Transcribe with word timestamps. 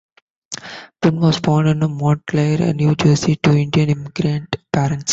Penn 0.99 1.19
was 1.19 1.39
born 1.41 1.67
in 1.67 1.77
Montclair, 1.79 2.73
New 2.73 2.95
Jersey, 2.95 3.35
to 3.35 3.51
Indian 3.51 3.91
immigrant 3.91 4.55
parents. 4.73 5.09